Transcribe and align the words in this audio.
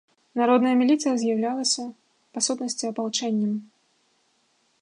Народная 0.39 0.71
міліцыя 0.79 1.13
з'яўлялася, 1.23 1.83
па 2.37 2.43
сутнасці, 2.47 2.85
апалчэннем. 2.93 3.53